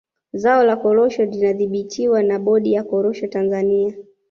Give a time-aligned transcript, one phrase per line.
[0.33, 3.93] Zao la korosho linadhibitiwa na bodi ya korosho Tanzania